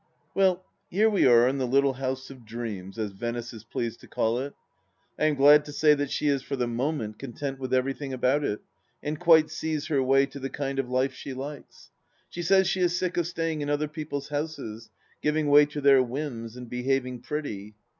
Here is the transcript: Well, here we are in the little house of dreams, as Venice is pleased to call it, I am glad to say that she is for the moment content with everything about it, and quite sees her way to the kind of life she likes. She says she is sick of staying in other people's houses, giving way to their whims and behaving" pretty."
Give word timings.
Well, 0.33 0.65
here 0.89 1.11
we 1.11 1.27
are 1.27 1.47
in 1.47 1.59
the 1.59 1.67
little 1.67 1.93
house 1.93 2.31
of 2.31 2.43
dreams, 2.43 2.97
as 2.97 3.11
Venice 3.11 3.53
is 3.53 3.63
pleased 3.63 3.99
to 3.99 4.07
call 4.07 4.39
it, 4.39 4.55
I 5.19 5.25
am 5.25 5.35
glad 5.35 5.63
to 5.65 5.71
say 5.71 5.93
that 5.93 6.09
she 6.09 6.27
is 6.27 6.41
for 6.41 6.55
the 6.55 6.65
moment 6.65 7.19
content 7.19 7.59
with 7.59 7.71
everything 7.71 8.11
about 8.11 8.43
it, 8.43 8.61
and 9.03 9.19
quite 9.19 9.51
sees 9.51 9.85
her 9.89 10.01
way 10.01 10.25
to 10.25 10.39
the 10.39 10.49
kind 10.49 10.79
of 10.79 10.89
life 10.89 11.13
she 11.13 11.35
likes. 11.35 11.91
She 12.31 12.41
says 12.41 12.67
she 12.67 12.79
is 12.81 12.97
sick 12.97 13.15
of 13.15 13.27
staying 13.27 13.61
in 13.61 13.69
other 13.69 13.87
people's 13.87 14.29
houses, 14.29 14.89
giving 15.21 15.49
way 15.49 15.67
to 15.67 15.79
their 15.81 16.01
whims 16.01 16.57
and 16.57 16.67
behaving" 16.67 17.19
pretty." 17.21 17.75